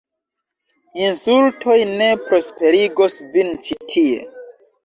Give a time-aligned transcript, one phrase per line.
[1.01, 4.27] Insultoj ne prosperigos vin ĉi tie!